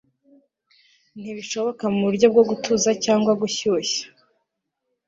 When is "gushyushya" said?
3.41-4.03